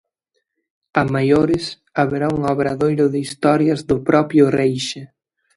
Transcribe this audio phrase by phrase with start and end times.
[1.01, 1.63] A maiores,
[1.99, 5.03] haberá un obradoiro de historias do propio Reixa.